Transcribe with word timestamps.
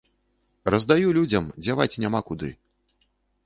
Раздаю 0.75 1.11
людзям, 1.19 1.51
дзяваць 1.67 1.99
няма 2.07 2.25
куды. 2.33 2.53